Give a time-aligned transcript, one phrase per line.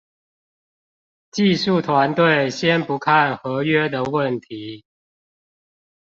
[1.31, 4.83] 技術團隊先不看合約的問題